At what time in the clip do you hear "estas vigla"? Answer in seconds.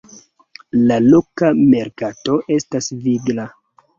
2.57-3.45